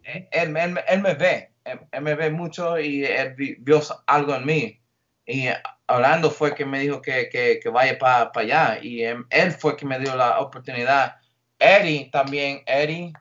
[0.05, 4.35] eh, él, él- él me ve, él, me ve mucho y él vi- vio algo
[4.35, 4.79] en mí.
[5.25, 9.25] Y eh, Orlando fue que me dijo que, que, que vaya para allá y em,
[9.29, 11.15] él fue que me dio la oportunidad.
[11.59, 13.13] Eddie también, Eddie,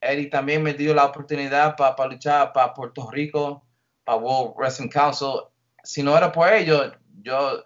[0.00, 3.64] Eddie también me dio la oportunidad para luchar para Puerto Rico,
[4.04, 5.42] para World Wrestling Council.
[5.84, 7.64] Si no era por ellos, yo...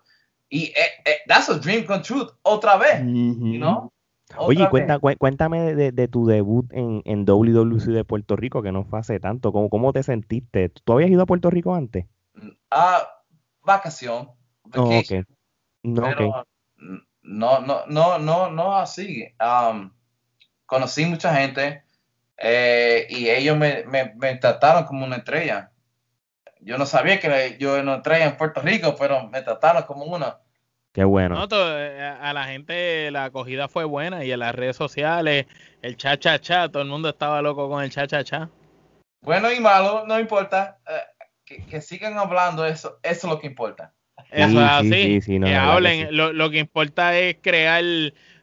[0.48, 3.92] Y eh, eh, that's a dream come true otra vez, you know?
[4.38, 8.84] Oye, cuenta, cuéntame de, de tu debut en, en WWC de Puerto Rico, que no
[8.84, 9.52] fue hace tanto.
[9.52, 10.68] ¿Cómo, cómo te sentiste?
[10.68, 12.06] ¿Tú habías ido a Puerto Rico antes?
[12.70, 13.08] Ah,
[13.62, 14.30] vacación.
[14.74, 15.22] Oh, vacation.
[15.22, 15.28] ok.
[15.84, 16.44] No, pero
[17.22, 19.24] no, no, no, no, no así.
[19.40, 19.92] Um,
[20.66, 21.84] conocí mucha gente
[22.36, 25.70] eh, y ellos me, me, me trataron como una estrella.
[26.66, 30.38] Yo no sabía que yo una estrella en Puerto Rico, pero me trataron como una.
[30.92, 31.36] Qué bueno.
[31.36, 35.46] No, to- eh, a la gente la acogida fue buena y en las redes sociales,
[35.80, 38.48] el cha cha cha, todo el mundo estaba loco con el cha cha cha.
[39.20, 40.78] Bueno y malo, no importa.
[40.88, 41.00] eh,
[41.44, 43.94] que, que sigan hablando, eso, eso es lo que importa.
[44.28, 44.90] Eso Sí, es sí, así.
[44.90, 46.16] sí, sí, no, que hablen.
[46.16, 47.84] Lo, lo que importa es crear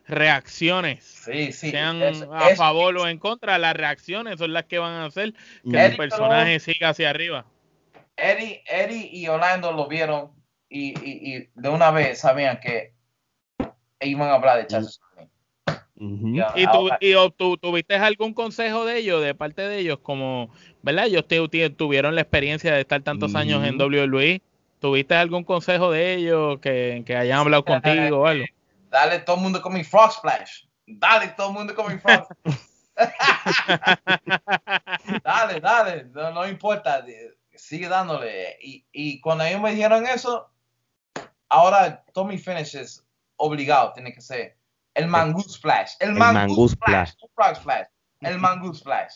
[0.08, 1.04] reacciones.
[1.04, 1.72] Sí, sí.
[1.72, 2.00] Sean
[2.32, 5.34] a favor o en contra, las reacciones son las que van a hacer
[5.70, 7.46] que el personaje siga hacia arriba.
[8.15, 10.32] Eddie, Eddie y Orlando lo vieron
[10.69, 12.93] y, y, y de una vez sabían que
[14.02, 14.82] iban a hablar de.
[16.36, 16.52] Ya.
[16.56, 19.99] ¿Y, tú, y tú, tuviste algún consejo de ellos, de parte de ellos?
[20.02, 21.06] Como, ¿verdad?
[21.06, 23.78] Ellos te- te- tuvieron la experiencia de estar tantos años en.
[23.78, 24.41] WWE.
[24.80, 28.45] ¿Tuviste algún consejo de ellos que, que hayan hablado contigo o algo?
[28.89, 30.65] Dale todo el mundo con mi Frog Splash.
[30.86, 32.28] Dale todo el mundo con mi Frog
[35.23, 37.04] Dale, dale, no, no importa,
[37.56, 38.58] sigue dándole.
[38.62, 40.50] Y, y cuando ellos me dijeron eso,
[41.50, 43.06] ahora todo mi finishes
[43.38, 44.58] obligado tiene que ser
[44.94, 45.94] el Mango Splash.
[46.00, 47.10] El, El Mango, Mango Splash.
[47.10, 47.30] Splash.
[47.48, 47.88] no Splash.
[48.22, 49.13] El Mango Splash.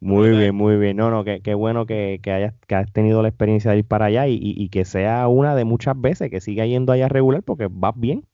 [0.00, 0.96] Muy bien, muy bien.
[0.96, 3.86] No, no, qué, qué bueno que, que hayas, que has tenido la experiencia de ir
[3.86, 7.08] para allá y, y- y que sea una de muchas veces que siga yendo allá
[7.08, 8.26] regular porque vas bien.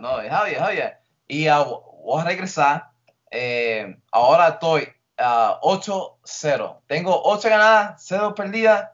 [0.00, 1.00] No, yeah, hell yeah.
[1.28, 1.64] Y ah,
[2.04, 2.90] voy a regresar.
[3.30, 6.82] eh, ahora estoy ah, 8-0.
[6.86, 8.90] Tengo 8 ganadas, 0 perdidas.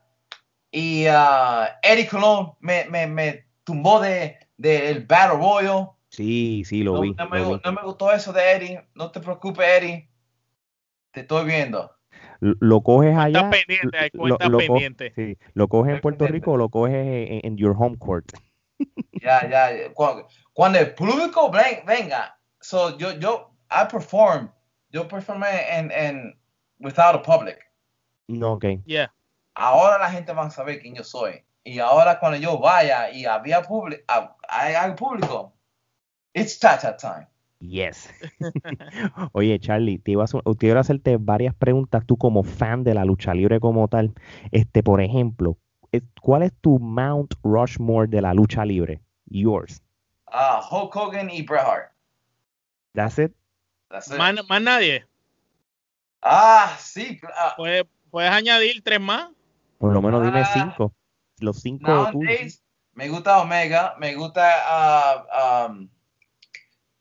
[0.70, 5.90] Y ah, Eddie Colón me, me, me tumbó de, de el Battle Royal.
[6.08, 7.12] Sí, sí, lo No, vi.
[7.14, 7.60] no me, lo vi.
[7.64, 8.88] no me gustó eso de Eddie.
[8.94, 10.08] No te preocupes, Eddie.
[11.12, 11.90] Te estoy viendo.
[12.40, 13.50] Lo- Lo coges allá.
[13.50, 15.12] pendientes, hay lo- cuentas lo co- pendientes.
[15.14, 16.44] sí, lo coges en Puerto pendiente.
[16.46, 18.32] Rico o lo coges en, en your home court.
[19.22, 19.92] Ya, ya.
[19.92, 24.50] Cuando, cuando el público ven- venga, so yo, yo, I perform.
[24.90, 25.46] Yo performé
[25.78, 26.38] en, en
[26.78, 27.58] Without a Public.
[28.28, 28.64] No, ok.
[28.86, 29.12] Yeah.
[29.54, 31.42] ahora la gente va a saber quién yo soy.
[31.64, 34.02] Y ahora cuando yo vaya y había público,
[34.48, 35.52] hay, público,
[36.32, 37.26] it's cha-cha time.
[37.60, 38.08] Yes.
[39.32, 42.84] Oye, Charlie, te iba a, hacer- te iba a hacerte varias preguntas tú como fan
[42.84, 44.14] de la lucha libre como tal.
[44.50, 45.58] Este, por ejemplo,
[46.22, 49.02] ¿cuál es tu Mount Rushmore de la lucha libre?
[49.26, 49.82] Yours.
[50.26, 51.92] Ah, Hulk Hogan y Bret Hart.
[52.94, 53.32] That's it.
[53.90, 54.08] Más,
[54.48, 55.06] más nadie.
[56.22, 57.20] Ah, sí.
[57.56, 59.30] ¿Puedes, puedes añadir tres más?
[59.78, 60.50] Por lo menos dime Ah.
[60.52, 60.94] cinco.
[61.38, 65.88] Los cinco nowadays, me gusta Omega, me gusta ah, um,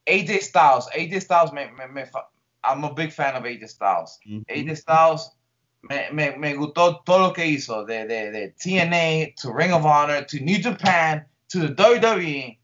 [0.07, 0.87] AJ Styles.
[0.95, 2.29] AJ Styles, me, me, me fa-
[2.63, 4.17] I'm a big fan of AJ Styles.
[4.25, 4.43] Ujú.
[4.47, 5.37] AJ Styles
[5.81, 9.85] me, me, me gustó todo lo que hizo, de, de, de TNA, to Ring of
[9.85, 12.57] Honor, to New Japan, to the WWE.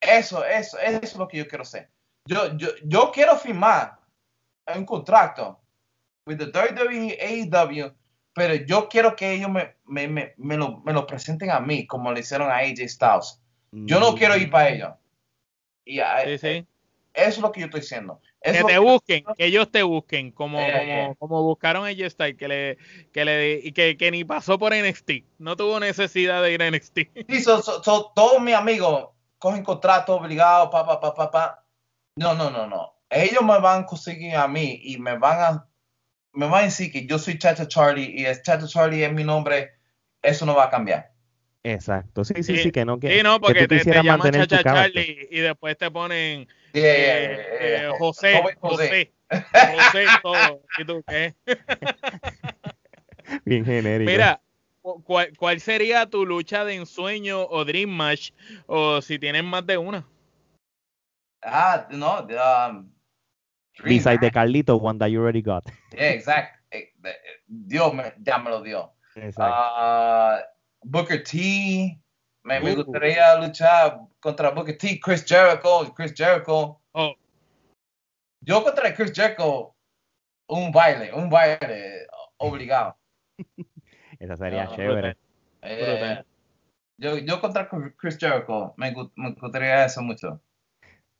[0.00, 1.90] Eso, eso, eso es lo que yo quiero hacer.
[2.26, 3.98] Yo, yo, yo quiero firmar
[4.74, 5.60] un contrato
[6.26, 7.92] with the WWE, AEW,
[8.32, 11.86] pero yo quiero que ellos me, me, me, me lo, me lo presenten a mí,
[11.86, 13.40] como le hicieron a AJ Styles.
[13.72, 14.90] Yo no quiero ir para ellos.
[15.84, 16.46] Y ah, Sí, sí.
[16.46, 16.66] eh,
[17.12, 18.20] eso es lo que yo estoy diciendo.
[18.40, 21.90] Eso Que te que- busquen, que ellos te busquen, como, Yeah, como, como buscaron a
[21.92, 22.78] J-Style, que le,
[23.12, 25.24] que le, y que, que ni pasó por NXT.
[25.38, 26.98] No tuvo necesidad de ir a NXT.
[27.28, 31.63] Sí, so- so- so, todos mis amigos cogen contrato obligado, pa, pa, pa, pa, pa.
[32.16, 32.94] No, no, no, no.
[33.10, 35.68] Ellos me van a conseguir a mí y me van a,
[36.32, 39.24] me van a decir que yo soy Chacha Charlie y es Chacha Charlie es mi
[39.24, 39.72] nombre.
[40.22, 41.12] Eso no va a cambiar.
[41.62, 42.24] Exacto.
[42.24, 44.62] Sí, sí, Sí, sí, que no que, Sí, no, que porque tú te, llaman Chacha.
[44.62, 47.28] Charlie y después te ponen Yeah, yeah, eh,
[47.60, 47.88] yeah, yeah.
[47.88, 49.12] eh, José, José,
[49.72, 50.60] José, todo.
[50.78, 51.34] ¿Y tú qué?
[53.44, 54.10] Bien genérico.
[54.10, 54.40] Mira,
[54.82, 58.32] cu- ¿cuál, ¿cuál sería tu lucha de ensueño o dream match?
[58.66, 60.04] O si tienes más de una.
[61.44, 62.90] Ah, no, um,
[63.76, 64.34] Dream Besides de Match.
[64.34, 65.64] Carlito, one that you already got.
[65.92, 66.58] Yeah, exact.
[66.70, 67.14] Eh, eh,
[67.46, 68.92] Dios me, ya me lo dio.
[69.16, 69.42] Exacto.
[69.54, 70.40] Ah,
[70.82, 72.00] Booker T.
[72.44, 72.82] Me, me Uh.
[72.84, 74.98] gustaría luchar contra Booker T.
[75.00, 75.92] Chris Jericho.
[75.94, 76.80] Chris Jericho.
[76.92, 77.14] Oh,
[78.40, 79.74] Yo contra Chris Jericho.
[80.48, 82.06] Un baile, un baile
[82.38, 82.96] obligado.
[84.18, 85.16] Esa sería no, chévere.
[85.62, 86.22] Eh,
[86.98, 88.74] yo, yo contra Chris Jericho.
[88.76, 90.40] Me gustaría eso mucho.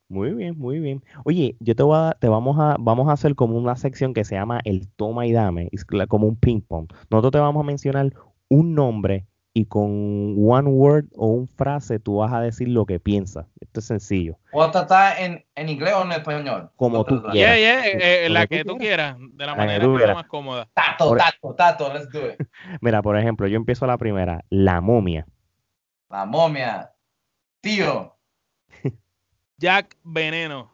[0.08, 1.02] Muy bien, muy bien.
[1.24, 4.24] Oye, yo te voy a, te vamos a, vamos a hacer como una sección que
[4.24, 6.88] se llama el toma y dame, es como un ping pong.
[7.10, 8.12] Nosotros te vamos a mencionar
[8.48, 12.98] un nombre y con one word o un frase tú vas a decir lo que
[13.00, 13.46] piensas.
[13.60, 14.36] Esto es sencillo.
[14.50, 16.70] ¿Puedo tratar en, en inglés o en español?
[16.76, 17.56] Como tú quieras.
[17.58, 20.68] yeah, yeah, eh, eh, la que tú quieras, de la manera que más cómoda.
[20.74, 21.92] Tato, Por- tato, tato.
[21.94, 22.40] Let's do it.
[22.80, 25.24] Mira, por ejemplo, yo empiezo la primera, la momia.
[26.10, 26.90] La momia.
[27.60, 28.13] Tío.
[29.58, 30.70] Jack Veneno,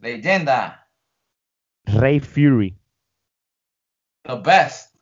[0.00, 0.88] Leyenda.
[1.86, 2.74] Ray Fury,
[4.24, 4.94] The best.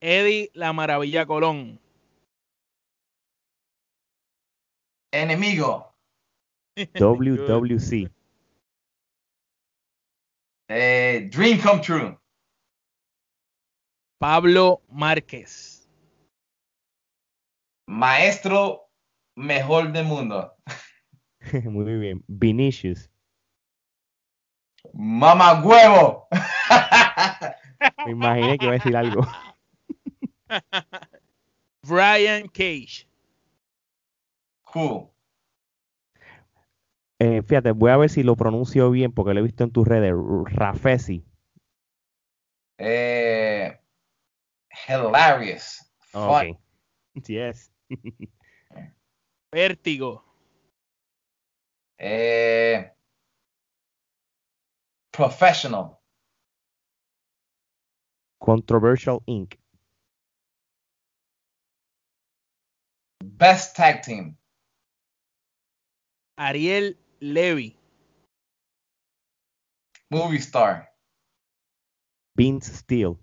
[0.00, 1.78] Eddie La Maravilla Colón,
[5.12, 5.92] Enemigo.
[6.76, 8.10] WWC,
[10.68, 12.18] Eh, dream come true.
[14.18, 15.86] Pablo Márquez,
[17.88, 18.90] Maestro
[19.36, 20.55] mejor del mundo.
[21.64, 22.24] Muy bien.
[22.26, 23.10] Vinicius.
[24.92, 26.28] Mamá huevo.
[28.04, 29.26] Me imaginé que iba a decir algo.
[31.82, 33.08] Brian Cage.
[34.64, 35.08] Cool.
[37.18, 39.88] Eh, fíjate, voy a ver si lo pronuncio bien porque lo he visto en tus
[39.88, 40.12] redes.
[40.46, 41.24] Rafesi.
[42.78, 43.80] Eh,
[44.88, 45.90] hilarious.
[45.98, 46.22] Fun.
[46.22, 46.60] Ok.
[47.26, 47.72] Yes.
[49.52, 50.22] Vértigo.
[51.98, 52.90] Eh,
[55.10, 55.98] professional.
[58.38, 59.58] Controversial Inc.
[63.24, 64.36] Best tag team.
[66.38, 67.76] Ariel Levy.
[70.10, 70.88] Movie star.
[72.36, 73.18] Vince Steel.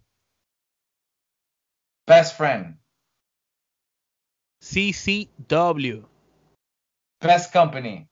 [2.07, 2.77] Best friend.
[4.61, 6.05] CCW.
[7.21, 8.09] Best company.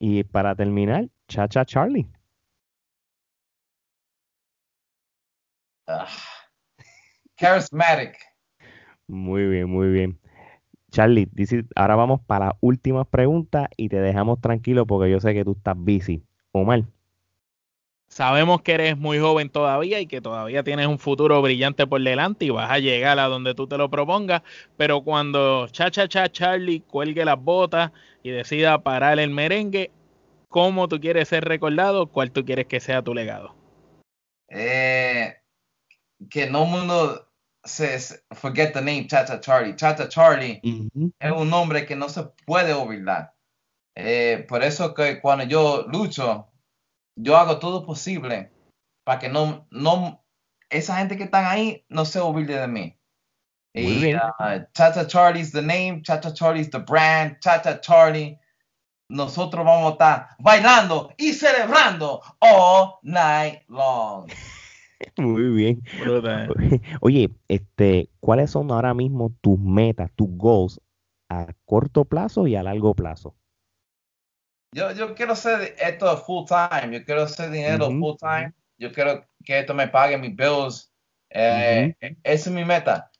[0.00, 2.08] Y para terminar, Chacha Charlie.
[5.88, 6.40] Ugh.
[7.36, 8.16] Charismatic.
[9.06, 10.18] Muy bien, muy bien.
[10.92, 15.34] Charlie, dice- ahora vamos para las últimas preguntas y te dejamos tranquilo porque yo sé
[15.34, 16.24] que tú estás busy.
[16.52, 16.84] Omar,
[18.10, 22.44] Sabemos que eres muy joven todavía y que todavía tienes un futuro brillante por delante
[22.44, 24.42] y vas a llegar a donde tú te lo propongas,
[24.76, 27.92] pero cuando cha cha cha Charlie cuelgue las botas
[28.24, 29.92] y decida parar el merengue,
[30.48, 32.08] ¿cómo tú quieres ser recordado?
[32.08, 33.54] ¿Cuál tú quieres que sea tu legado?
[34.48, 35.36] Eh,
[36.28, 37.28] que no mundo
[37.62, 37.96] se
[38.32, 39.76] forget the name Chacha Charlie.
[39.76, 43.34] Chacha Charlie es un nombre que no se puede olvidar.
[43.94, 46.49] Eh, por eso que cuando yo lucho,
[47.22, 48.50] yo hago todo posible
[49.04, 50.24] para que no, no,
[50.68, 52.96] esa gente que están ahí no se olvide de mí.
[53.74, 54.16] Muy Y, bien.
[54.18, 58.38] uh, Chacha Charlie's the name, Chacha Charlie's the brand, Chacha Charlie.
[59.08, 64.28] Nosotros vamos a estar bailando y celebrando all night long.
[65.16, 65.82] Muy bien.
[67.00, 70.80] Oye, este, ¿cuáles son ahora mismo tus metas, tus goals
[71.28, 73.34] a corto plazo y a largo plazo?
[74.72, 79.26] Yo, yo quiero hacer esto full time, yo quiero hacer dinero full time, yo quiero
[79.44, 80.92] que esto me pague mis bills.
[81.30, 83.10] Eh, Esa es mi meta.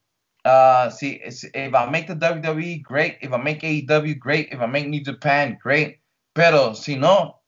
[0.45, 3.19] Uh, si, si- if I make the WWE, great.
[3.21, 4.53] If I make AEW, great.
[4.53, 6.01] If I make New Japan, great.
[6.33, 7.43] Pero si no,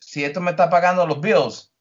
[0.00, 1.72] si esto me está pagando los bills,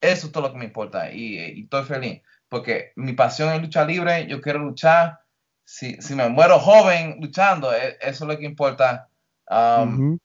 [0.00, 2.22] eso es todo lo que me importa y, y estoy feliz.
[2.48, 5.20] Porque mi pasión es lucha libre, yo quiero luchar.
[5.64, 9.08] Si, si me muero joven luchando, e- eso es lo que importa.
[9.50, 10.18] Um,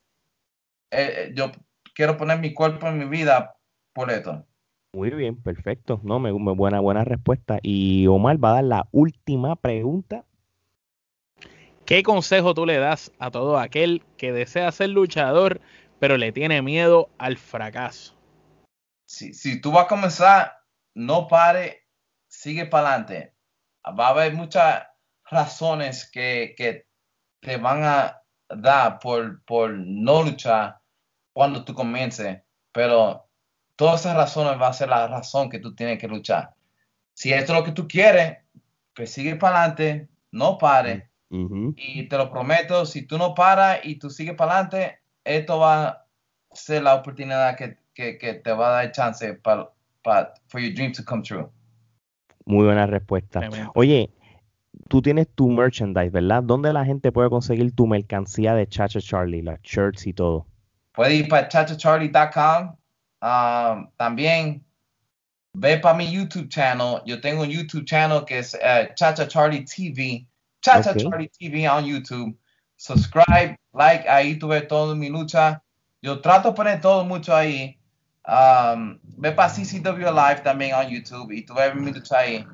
[0.96, 1.50] eh, yo
[1.94, 3.56] quiero poner mi cuerpo en mi vida
[3.92, 4.46] por esto.
[4.92, 6.00] Muy bien, perfecto.
[6.04, 7.58] No, me, me- buena, buena respuesta.
[7.62, 10.24] Y Omar va a dar la última pregunta.
[11.84, 15.60] ¿Qué consejo tú le das a todo aquel que desea ser luchador,
[15.98, 18.14] pero le tiene miedo al fracaso?
[19.06, 20.56] Si, si tú vas a comenzar,
[20.94, 21.86] no pare,
[22.28, 23.34] sigue para adelante.
[23.86, 24.84] Va a haber muchas
[25.30, 26.86] razones que, que
[27.40, 30.78] te van a dar por, por no luchar
[31.34, 32.40] cuando tú comiences,
[32.72, 33.26] pero
[33.76, 36.54] todas esas razones va a ser la razón que tú tienes que luchar.
[37.12, 38.38] Si esto es lo que tú quieres,
[38.94, 41.10] pues sigue para adelante, no pare.
[41.28, 45.88] Y te lo prometo, si tú no paras y tú sigues para adelante, esto va
[45.88, 46.06] a
[46.52, 49.68] ser la oportunidad que, que, que te va a dar chance para
[50.46, 51.48] for your dream to come true.
[52.46, 53.48] Muy buena respuesta.
[53.74, 54.10] Oye,
[54.88, 56.42] tú tienes tu merchandise, ¿verdad?
[56.44, 60.46] ¿Dónde la gente puede conseguir tu mercancía de Chacha Charlie, las shirts y todo?
[60.94, 62.76] Puedes ir para chachacharlie.com.
[63.20, 64.64] Um, también
[65.54, 67.02] ve para mi YouTube channel.
[67.04, 70.26] Yo tengo un YouTube channel que es eh, Chacha Charlie TV.
[70.62, 70.94] Chacha.
[70.94, 72.36] Charlie TV on YouTube.
[72.76, 75.62] Subscribe, like, ahí tú ves toda mi lucha.
[76.02, 77.78] Yo trato de poner todo mucho ahí.
[78.26, 82.46] Um, ve para CCW Live también on YouTube y tú ves mi lucha ahí.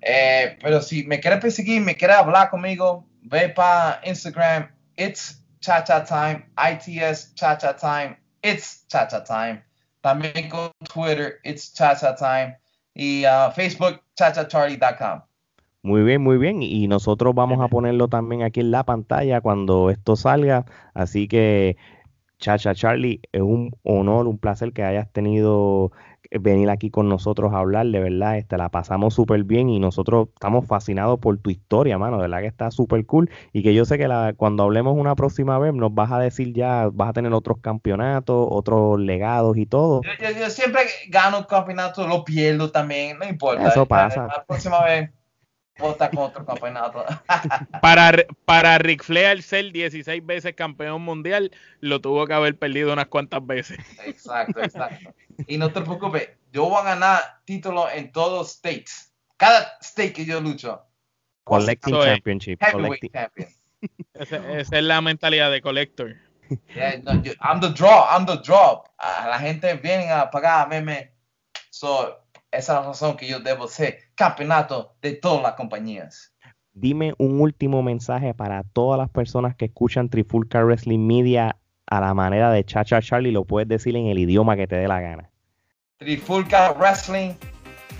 [0.00, 5.84] Eh, pero si me quieres perseguir, me quieres hablar conmigo, ve para Instagram, it's cha
[5.84, 9.62] cha time, ITS cha cha time, it's cha cha time.
[10.02, 12.56] También con Twitter, it's cha cha time.
[12.94, 15.22] Y uh, Facebook, chachacharlie.com.
[15.82, 16.62] Muy bien, muy bien.
[16.62, 20.66] Y nosotros vamos a ponerlo también aquí en la pantalla cuando esto salga.
[20.94, 21.76] Así que,
[22.38, 25.92] Chacha Charlie, es un honor, un placer que hayas tenido
[26.30, 30.28] venir aquí con nosotros a hablar, de verdad, este, la pasamos súper bien y nosotros
[30.34, 33.84] estamos fascinados por tu historia, mano, de verdad que está súper cool y que yo
[33.84, 37.12] sé que la, cuando hablemos una próxima vez nos vas a decir ya, vas a
[37.12, 40.02] tener otros campeonatos, otros legados y todo.
[40.02, 43.68] Yo, yo- yo siempre gano el campeonato, lo pierdo también, no importa.
[43.68, 44.26] Eso pasa.
[44.26, 45.10] La próxima vez
[45.78, 47.04] vota con otro campeonato.
[47.82, 51.50] para, para Ric Flair ser 16 veces campeón mundial,
[51.80, 53.78] lo tuvo que haber perdido unas cuantas veces.
[54.04, 55.14] Exacto, exacto.
[55.46, 59.12] Y no te preocupes, yo voy a ganar título en todos los states.
[59.36, 60.84] Cada state que yo lucho.
[61.44, 62.04] Collecting es.
[62.04, 62.60] Championship.
[62.60, 63.48] Heavyweight collecting- champion.
[64.14, 66.16] Esa, esa es la mentalidad de Collector.
[66.74, 68.82] Yeah, no, yo- I'm the draw, I'm the draw.
[68.98, 71.12] A la gente viene a pagar a meme.
[71.70, 76.34] So, esa es la razón que yo debo ser campeonato de todas las compañías.
[76.72, 81.56] Dime un último mensaje para todas las personas que escuchan Trifulca Wrestling Media
[81.86, 83.30] a la manera de Chacha Charlie.
[83.30, 85.30] Lo puedes decir en el idioma que te dé la gana.
[85.98, 87.34] Trifulca Wrestling,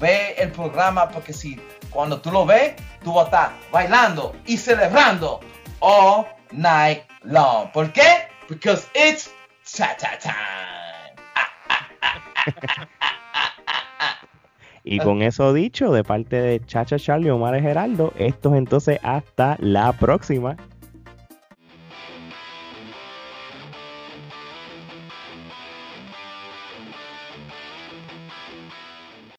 [0.00, 1.58] ve el programa porque si
[1.90, 5.40] cuando tú lo ves, tú vas a estar bailando y celebrando
[5.80, 7.70] all night long.
[7.72, 8.28] ¿Por qué?
[8.48, 9.30] Because it's
[9.64, 11.16] cha-cha time.
[14.90, 19.56] Y con eso dicho, de parte de Chacha Charlie Omar Geraldo, esto es entonces hasta
[19.60, 20.56] la próxima.